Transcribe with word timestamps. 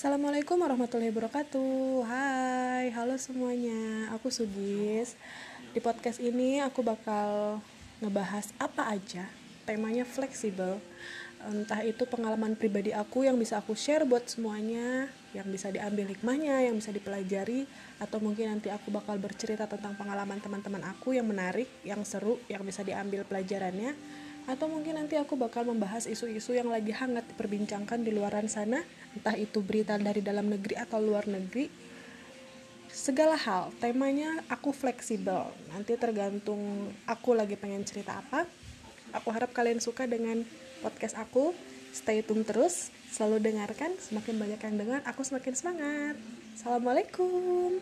Assalamualaikum 0.00 0.56
warahmatullahi 0.56 1.12
wabarakatuh. 1.12 2.08
Hai, 2.08 2.88
halo 2.88 3.20
semuanya. 3.20 4.08
Aku 4.16 4.32
Sugis. 4.32 5.12
Di 5.76 5.80
podcast 5.84 6.16
ini 6.24 6.56
aku 6.64 6.80
bakal 6.80 7.60
ngebahas 8.00 8.48
apa 8.56 8.96
aja. 8.96 9.28
Temanya 9.68 10.08
fleksibel. 10.08 10.80
Entah 11.44 11.84
itu 11.84 12.08
pengalaman 12.08 12.56
pribadi 12.56 12.96
aku 12.96 13.28
yang 13.28 13.36
bisa 13.36 13.60
aku 13.60 13.76
share 13.76 14.04
buat 14.04 14.28
semuanya 14.28 15.08
Yang 15.36 15.48
bisa 15.56 15.68
diambil 15.72 16.12
hikmahnya, 16.12 16.68
yang 16.68 16.76
bisa 16.76 16.92
dipelajari 16.92 17.64
Atau 17.96 18.20
mungkin 18.20 18.52
nanti 18.52 18.68
aku 18.68 18.92
bakal 18.92 19.16
bercerita 19.16 19.64
tentang 19.64 19.96
pengalaman 19.96 20.36
teman-teman 20.36 20.84
aku 20.84 21.16
yang 21.16 21.24
menarik, 21.24 21.64
yang 21.80 22.04
seru, 22.04 22.36
yang 22.48 22.60
bisa 22.64 22.84
diambil 22.84 23.24
pelajarannya 23.24 23.96
atau 24.50 24.66
mungkin 24.66 24.98
nanti 24.98 25.14
aku 25.14 25.38
bakal 25.38 25.62
membahas 25.62 26.10
isu-isu 26.10 26.58
yang 26.58 26.66
lagi 26.66 26.90
hangat 26.90 27.22
diperbincangkan 27.30 28.02
di 28.02 28.10
luaran 28.10 28.50
sana, 28.50 28.82
entah 29.14 29.38
itu 29.38 29.62
berita 29.62 29.94
dari 29.94 30.18
dalam 30.18 30.50
negeri 30.50 30.74
atau 30.74 30.98
luar 30.98 31.30
negeri. 31.30 31.70
Segala 32.90 33.38
hal, 33.38 33.70
temanya 33.78 34.42
aku 34.50 34.74
fleksibel. 34.74 35.46
Nanti 35.70 35.94
tergantung 35.94 36.90
aku 37.06 37.38
lagi 37.38 37.54
pengen 37.54 37.86
cerita 37.86 38.18
apa. 38.18 38.42
Aku 39.14 39.30
harap 39.30 39.54
kalian 39.54 39.78
suka 39.78 40.10
dengan 40.10 40.42
podcast 40.82 41.14
aku. 41.14 41.54
Stay 41.94 42.26
tune 42.26 42.42
terus, 42.42 42.90
selalu 43.14 43.38
dengarkan. 43.38 43.94
Semakin 44.02 44.34
banyak 44.34 44.60
yang 44.66 44.74
dengar, 44.74 45.00
aku 45.06 45.22
semakin 45.22 45.54
semangat. 45.54 46.18
Assalamualaikum. 46.58 47.78